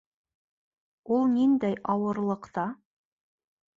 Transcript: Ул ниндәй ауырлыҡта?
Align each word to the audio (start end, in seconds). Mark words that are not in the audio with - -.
Ул 1.17 1.29
ниндәй 1.35 1.77
ауырлыҡта? 1.97 2.67